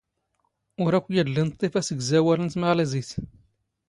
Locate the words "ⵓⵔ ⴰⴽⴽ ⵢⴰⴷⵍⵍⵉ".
0.83-1.41